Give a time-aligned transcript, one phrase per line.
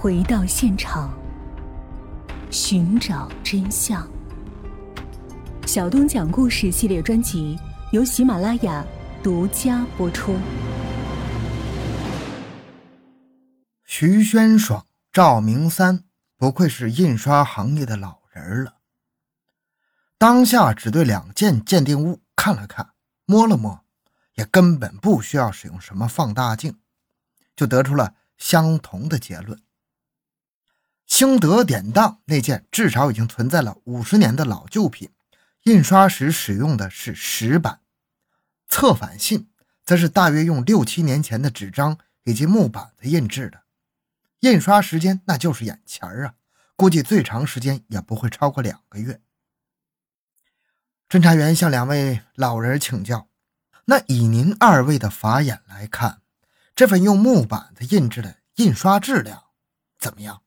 [0.00, 1.12] 回到现场，
[2.52, 4.08] 寻找真相。
[5.66, 7.58] 小东讲故事系列专辑
[7.90, 8.86] 由喜马拉雅
[9.24, 10.36] 独家播出。
[13.84, 16.04] 徐轩爽、赵明三
[16.36, 18.76] 不愧是印刷行业的老人了。
[20.16, 22.90] 当下只对两件鉴定物看了看，
[23.24, 23.80] 摸了摸，
[24.34, 26.76] 也根本不需要使用什么放大镜，
[27.56, 29.60] 就得出了相同的结论。
[31.08, 35.10] 兴德典当那件至少已经存在了五十年的老旧品，
[35.62, 37.80] 印刷时使用的是石板，
[38.68, 39.48] 侧反信
[39.86, 43.62] 则是大约用六七年前的纸张以及木板子印制的，
[44.40, 46.34] 印刷时间那就是眼前儿啊，
[46.76, 49.20] 估计最长时间也不会超过两个月。
[51.08, 53.28] 侦查员向两位老人请教
[53.86, 56.20] ：“那以您二位的法眼来看，
[56.76, 59.44] 这份用木板子印制的印刷质量
[59.98, 60.42] 怎么样？”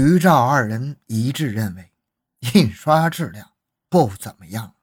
[0.00, 1.90] 徐兆二人一致认为，
[2.54, 3.50] 印刷质量
[3.88, 4.76] 不怎么样，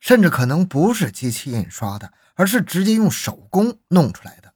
[0.00, 4.54] 甚至可能不是机器印刷的，而是直接用手工弄出来的。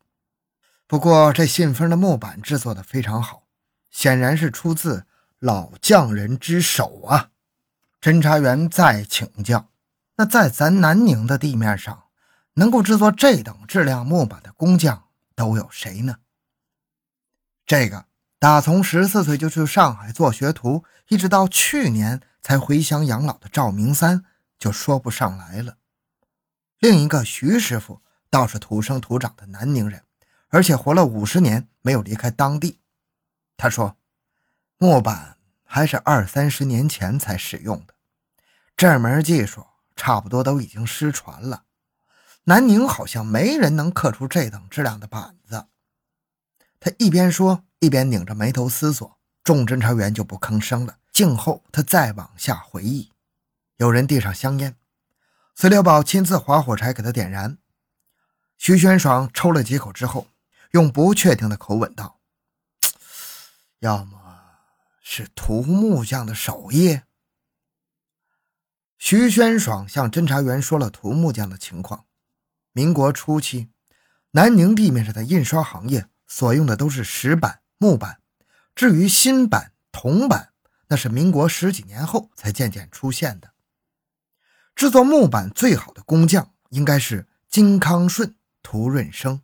[0.86, 3.46] 不过，这信封的木板制作的非常好，
[3.90, 5.04] 显然是出自
[5.40, 7.28] 老匠人之手啊！
[8.00, 9.68] 侦查员再请教：
[10.16, 12.04] 那在咱南宁的地面上，
[12.54, 16.16] 能够制作这等质量木板的工匠都有谁呢？
[17.66, 18.06] 这个。
[18.42, 24.24] 打从十四岁就去上海做学徒，一直到去年才回乡养老的赵明三
[24.58, 25.76] 就说不上来了。
[26.80, 30.02] 另一个徐师傅倒是土生土长的南宁人，
[30.48, 32.80] 而且活了五十年没有离开当地。
[33.56, 33.96] 他说，
[34.76, 37.94] 木板还是二三十年前才使用的，
[38.76, 41.62] 这门技术差不多都已经失传了。
[42.42, 45.68] 南宁好像没人能刻出这等质量的板子。
[46.80, 47.62] 他一边说。
[47.82, 50.98] 一边拧着眉头思索，众侦查员就不吭声了。
[51.12, 53.10] 静候他再往下回忆。
[53.78, 54.76] 有人递上香烟，
[55.56, 57.58] 隋六宝亲自划火柴给他点燃。
[58.56, 60.28] 徐宣爽抽了几口之后，
[60.70, 62.20] 用不确定的口吻道
[63.80, 64.16] ：“要么
[65.02, 67.00] 是涂木匠的手艺。”
[68.96, 72.04] 徐宣爽向侦查员说了涂木匠的情况。
[72.70, 73.70] 民国初期，
[74.30, 77.61] 南宁地面上的印刷行业所用的都是石板。
[77.82, 78.20] 木板，
[78.76, 80.52] 至于新板、铜板，
[80.86, 83.54] 那是民国十几年后才渐渐出现的。
[84.76, 89.42] 制作木板最好的工匠应该是金康顺、涂润生。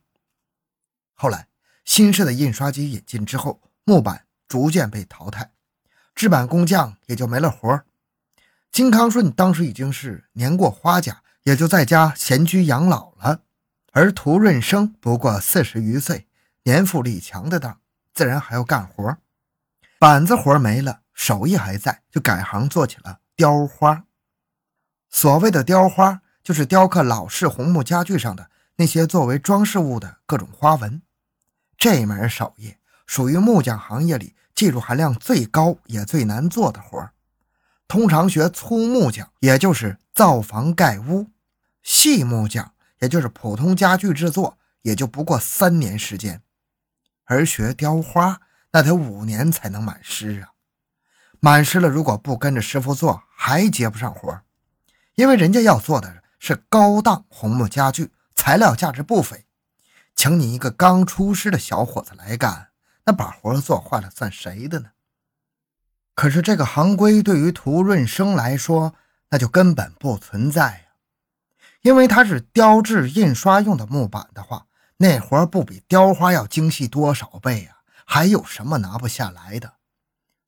[1.15, 1.49] 后来
[1.85, 5.51] 新式的印刷机引进之后，木板逐渐被淘汰，
[6.15, 7.87] 制板工匠也就没了活儿
[8.71, 13.43] 金康顺当时已经是年过花甲，也就在家闲居养老了。
[13.91, 16.29] 而涂润生不过四十余岁，
[16.63, 17.81] 年富力强的当。
[18.19, 19.17] 自然还要干活，
[19.97, 24.07] 板子活没了，手艺还在，就改行做起了雕花。
[25.09, 31.01] 所谓的雕花，就是雕刻老式红木家具上的那些作为装饰物的各种花纹。
[31.77, 32.75] 这门手艺
[33.07, 37.11] 属于木匠行业里技术含量最高也最难做的活
[37.87, 41.31] 通常学粗木匠，也就是造房盖屋；
[41.85, 46.43] 细木匠，也就是普通家具制作，也就不过三年时间。
[47.31, 48.41] 而学雕花，
[48.73, 50.53] 那得五年才能满师啊！
[51.41, 54.41] 满师了，如果不跟着师傅做，还接不上活
[55.15, 59.45] 因为人家要做的是高档红木家具，材料价值不菲。
[60.15, 62.69] 请你一个刚出师的小伙子来干，
[63.05, 64.93] 那把活做坏了，算谁的呢？
[66.15, 68.95] 可是这个行规对于涂润生来说，
[69.29, 70.81] 那就根本不存在呀！
[71.83, 74.65] 因为他是雕制印刷用的木板的话。
[74.99, 77.79] 那活不比雕花要精细多少倍啊？
[78.05, 79.75] 还有什么拿不下来的？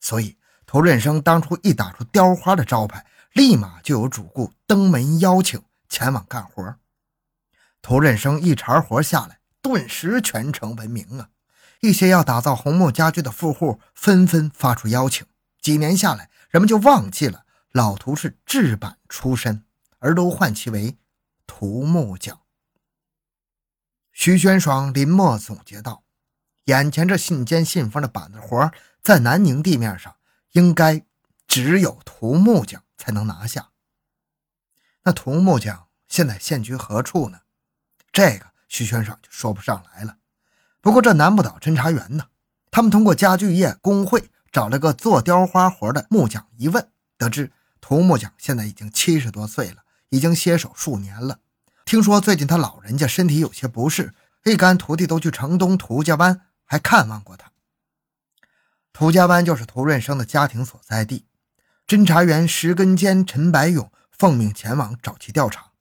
[0.01, 6.77] 所以涂润生当初一打出雕花的招牌，立马就有主顾登门邀请前往干活。
[7.83, 11.29] 涂润生一茬活下来，顿时全城闻名啊！
[11.81, 15.27] 一些要打造红木家具的富户纷纷发出邀请。
[15.61, 19.65] 几年下来，人们就忘记了老涂是制板出身，
[19.99, 20.97] 而都唤其为
[21.47, 22.41] 涂木匠。
[24.13, 26.05] 徐宣爽临墨总结道
[26.67, 28.71] ：“眼前这信笺信封的板子活，
[29.03, 30.17] 在南宁地面上，
[30.53, 31.05] 应该
[31.47, 33.71] 只有涂木匠才能拿下。
[35.05, 37.41] 那涂木匠现在现居何处呢？
[38.13, 40.17] 这个徐宣爽就说不上来了。
[40.81, 42.27] 不过这难不倒侦查员呢。
[42.71, 51.41] 他们通过家具业工会找了个做雕花活的木匠一问，得知涂木匠现在已经七十多岁了，已经歇手数年了。”
[51.91, 54.15] 听说最近他老人家身体有些不适，
[54.45, 57.51] 一干徒弟都去城东涂家湾，还看望过他。
[58.93, 61.27] 涂家湾就是涂润生的家庭所在地。
[61.89, 65.73] 侦查员石根坚、陈白勇奉命前往找其调查。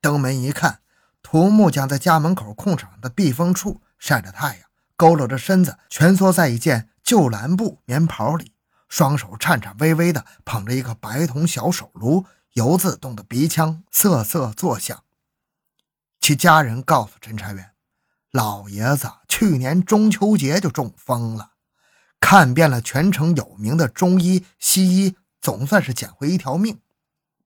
[0.00, 0.80] 登门一看，
[1.22, 8.52] 涂木匠在家门口空场的避风处晒着太阳，佝偻着身子，蜷缩在一件旧蓝布棉袍里，
[8.88, 12.24] 双手颤颤巍巍地捧着一个白铜小手炉，
[12.54, 15.04] 油自动的鼻腔瑟瑟作响。
[16.28, 17.70] 其家人告诉侦查员，
[18.32, 21.52] 老爷子去年中秋节就中风了，
[22.20, 25.16] 看遍了全城有名的中医西医。
[25.40, 26.82] 总算是捡回一条命，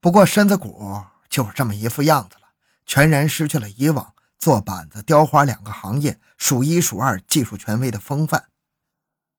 [0.01, 2.47] 不过身子骨就是这么一副样子了，
[2.85, 8.49] 全然失去了以往做板子、雕花两个行业数一数二技术权威的风范。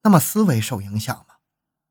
[0.05, 1.35] 那么思维受影响吗？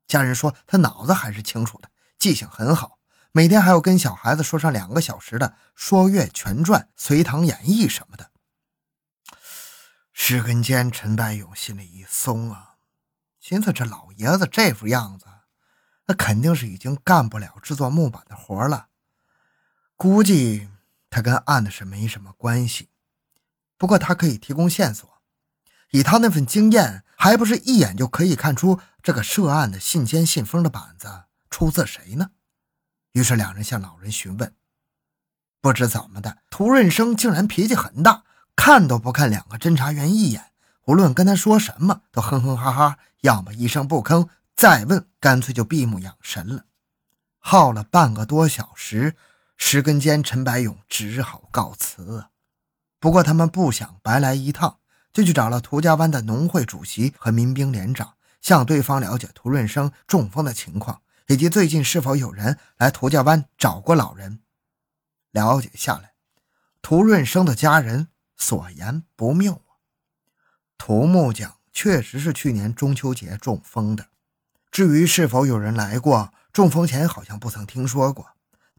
[0.08, 2.98] 家人说他脑子还是清楚的，记性很好，
[3.36, 8.30] 每天还要跟小孩子说上两个小时的《说岳全传》《隋唐演义》什么的。
[10.12, 12.76] 石根坚、陈白勇心里一松啊，
[13.40, 15.26] 寻思这老爷子这副样子。
[16.06, 18.86] 那肯定是已经干不了制作木板的活了，
[19.96, 20.68] 估计
[21.10, 22.90] 他跟案子是没什么关系。
[23.76, 25.10] 不过他可以提供线索，
[25.90, 32.30] 以他那份经验，还不是一眼就可以看出这个涉案的信笺信封的板子出自谁呢？
[33.14, 34.54] 于是两人向老人询问。
[35.60, 38.24] 不知怎么的，涂润生竟然脾气很大，
[38.54, 40.52] 看都不看两个侦查员一眼，
[40.84, 44.28] 无论跟他说什么，都哼哼哈哈，要么一声不吭。
[44.54, 46.66] 再问，干脆就闭目养神了。
[47.38, 49.16] 耗了半个多小时，
[49.56, 52.26] 石根坚、陈白勇只好告辞。
[53.00, 54.78] 不过他们不想白来一趟，
[55.12, 64.40] 就去找了涂家湾的农会主席和民兵连长，向对方了解涂润生中风的情况，以及最近是否有人来涂家湾找过老人。
[65.30, 66.14] 了解下来，
[66.82, 69.80] 涂润生的家人所言不谬啊，
[70.78, 74.08] 涂木匠确实是去年中秋节中风的。
[74.70, 78.26] 至于是否有人来过，中风前好像不曾听说过，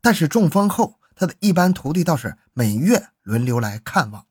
[0.02, 4.28] 但是中风后，他的一般徒弟倒是每月轮流来看望。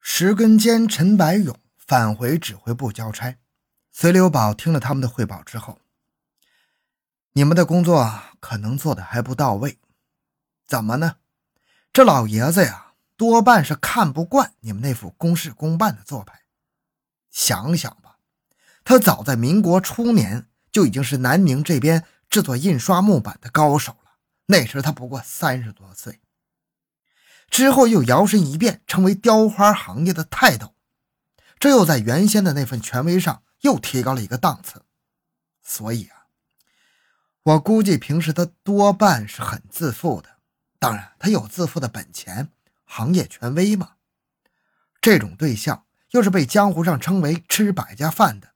[0.00, 3.38] 石根坚、陈白勇返回指挥部交差，
[3.92, 5.78] 隋留宝听了他们的汇报之后，
[7.32, 9.78] 你们的工作可能做的还不到位，
[10.66, 11.16] 怎么呢？
[11.92, 16.42] 这老爷子呀，多半是看不惯你们那副公事公办的做派。
[17.30, 18.18] 想想吧。
[18.82, 24.12] 他早在民国初年就已经是南宁这边制作印刷木板的高手了，
[24.46, 26.20] 那时他不过三十多岁。
[27.48, 30.74] 之后又摇身一变成为雕花行业的泰斗，
[31.58, 34.84] 这又在原先的那份权威上又提高了一个档次。
[35.62, 36.19] 所以啊，
[37.42, 40.28] 我估计平时他多半是很自负的。
[40.78, 42.50] 当然，他有自负的本钱，
[42.84, 43.92] 行业权威嘛。
[45.00, 48.50] 这种对象又是被江湖上称为吃百家饭的。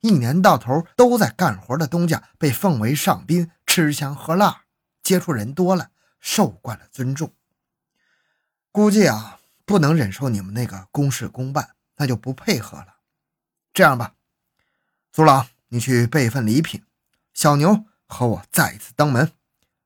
[0.00, 4.62] 一年到头都在干活的东家被奉为上宾，吃香喝辣，
[5.02, 5.90] 接触人多了，
[6.20, 7.34] 受惯了尊重。
[8.72, 12.96] 估计啊，不能忍受你们那个公事公办，那就不配合了。
[13.74, 14.14] 这样吧，
[15.12, 16.82] 苏朗，你去备份礼品。
[17.34, 19.32] 小牛和我再一次登门。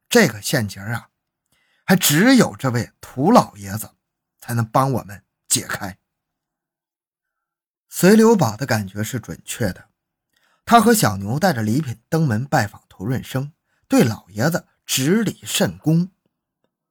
[0.09, 1.11] 这个陷阱啊，
[1.85, 3.91] 还只有这位涂老爷子
[4.41, 5.99] 才能帮我们解开。
[7.89, 9.91] 隋留宝的感觉是准确的。
[10.65, 13.53] 他和小牛带着礼品登门拜访涂润生，
[13.87, 16.11] 对老爷子执礼甚恭。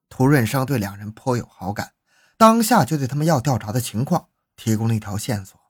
[0.08, 1.94] 涂润生对两人颇有好感，
[2.36, 5.60] 当下就对他们要调查的情况提供了一条线索。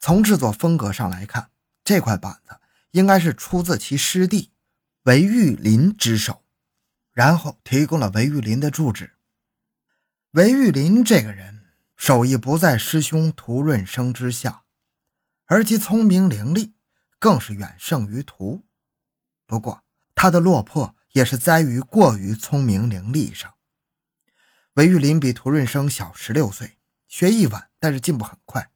[0.00, 1.50] 从制作风格上来看，
[1.84, 2.58] 这块板子
[2.94, 4.52] 应该是出自其师弟
[5.02, 6.44] 韦玉林之手，
[7.12, 9.14] 然后提供了韦玉林的住址。
[10.30, 11.64] 韦玉林这个人
[11.96, 14.62] 手艺不在师兄涂润生之下。
[15.46, 16.72] 而其聪明伶俐，
[17.18, 18.64] 更是远胜于涂。
[19.44, 19.82] 不过，
[20.14, 23.52] 他的落魄也是在于过于聪明伶俐上。
[24.74, 28.70] 韦玉林比涂润生小十六岁，学艺晚，但是进步很快。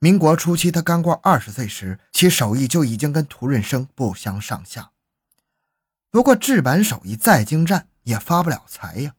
[0.00, 4.92] 民国初期，他刚过二十岁时，其手艺就已经跟涂润生不相上下。
[6.10, 9.14] 不过，制版手艺再精湛，也发不了财呀，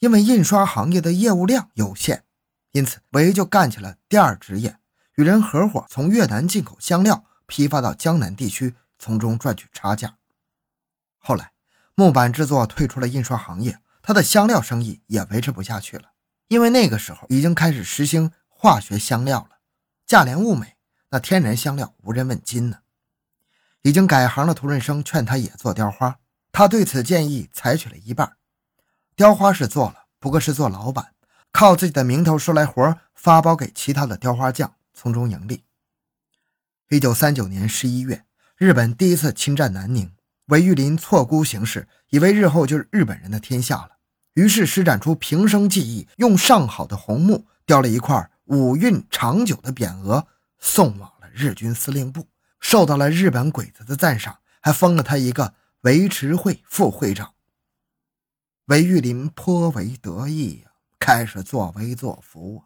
[0.00, 2.24] 因为印刷行业的业务量有限。
[2.72, 4.76] 因此，韦就干起了第二职业。
[5.14, 10.16] 与人合伙从越南进口香料，批发到江南地区，从中赚取差价。
[11.18, 11.52] 后来，
[11.94, 16.10] 木板制作退出了印刷行业，他的香料生意也维持不下去了，
[16.48, 19.53] 因为那个时候已经开始实行化学香料了，
[20.06, 20.76] 价廉物美，
[21.10, 22.78] 那天然香料无人问津呢。
[23.82, 26.18] 已经改行的涂润生劝他也做雕花，
[26.52, 28.36] 他对此建议采取了一半。
[29.16, 31.12] 雕花是做了，不过是做老板，
[31.52, 34.74] 靠自己的名头收来活，发包给其他的雕花匠。
[34.96, 35.64] 从中盈利。
[36.88, 38.24] 一九三九年十一月，
[38.56, 40.12] 日本第一次侵占南宁，
[40.46, 43.96] 韦玉林错估形势，以为日后就是日本人的天下了，
[44.34, 50.26] 于是施展出平生技艺，用上好的红木雕了一块“五运长久”的匾额，
[50.58, 52.28] 送往了日军司令部，
[52.60, 57.34] 受到了日本鬼子的赞赏，还封了他一个维持会副会长。
[58.66, 62.62] 韦玉林颇为得意呀，开始作威作福。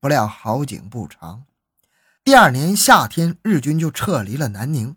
[0.00, 1.44] 不料好景不长，
[2.24, 4.96] 第二年夏天，日军就撤离了南宁，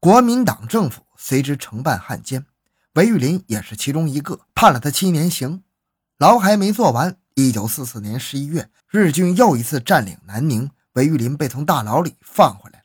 [0.00, 2.46] 国民党政府随之承办汉奸，
[2.94, 5.62] 韦玉林也是其中一个，判了他七年刑。
[6.16, 12.84] 牢还没做完，一九四四年十一月，日军又一次占领南宁，韦玉林被从大牢里放回来了。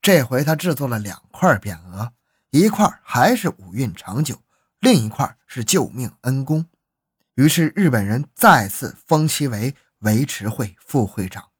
[0.00, 2.12] 这回他制作了两块匾额，
[2.50, 4.42] 一块还是五运长久。
[4.80, 6.66] 另一块是救命恩公，
[7.36, 11.51] 于是日本人再次封其为维持会副会长。